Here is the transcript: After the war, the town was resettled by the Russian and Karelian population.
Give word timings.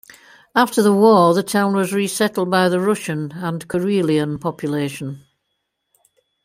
After 0.55 0.81
the 0.81 0.91
war, 0.95 1.35
the 1.35 1.43
town 1.43 1.75
was 1.75 1.93
resettled 1.93 2.49
by 2.49 2.69
the 2.69 2.79
Russian 2.79 3.33
and 3.33 3.67
Karelian 3.67 4.39
population. 4.41 5.27